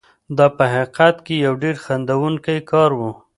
دا 0.37 0.45
په 0.57 0.63
حقیقت 0.73 1.15
کې 1.25 1.35
یو 1.45 1.53
ډېر 1.63 1.75
خندوونکی 1.83 2.57
کار 2.71 2.91
و. 2.99 3.01